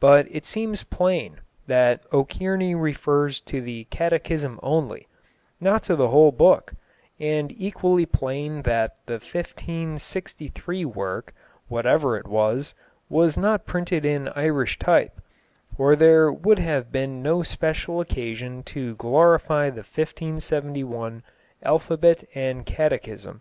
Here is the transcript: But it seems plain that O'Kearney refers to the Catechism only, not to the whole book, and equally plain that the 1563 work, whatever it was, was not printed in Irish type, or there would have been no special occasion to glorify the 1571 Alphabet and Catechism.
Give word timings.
But 0.00 0.26
it 0.32 0.44
seems 0.46 0.82
plain 0.82 1.42
that 1.68 2.02
O'Kearney 2.12 2.74
refers 2.74 3.40
to 3.42 3.60
the 3.60 3.84
Catechism 3.84 4.58
only, 4.64 5.06
not 5.60 5.84
to 5.84 5.94
the 5.94 6.08
whole 6.08 6.32
book, 6.32 6.72
and 7.20 7.52
equally 7.52 8.04
plain 8.04 8.62
that 8.62 8.96
the 9.06 9.12
1563 9.20 10.84
work, 10.86 11.32
whatever 11.68 12.16
it 12.16 12.26
was, 12.26 12.74
was 13.08 13.36
not 13.36 13.64
printed 13.64 14.04
in 14.04 14.26
Irish 14.34 14.76
type, 14.76 15.20
or 15.78 15.94
there 15.94 16.32
would 16.32 16.58
have 16.58 16.90
been 16.90 17.22
no 17.22 17.44
special 17.44 18.00
occasion 18.00 18.64
to 18.64 18.96
glorify 18.96 19.66
the 19.70 19.82
1571 19.86 21.22
Alphabet 21.62 22.24
and 22.34 22.66
Catechism. 22.66 23.40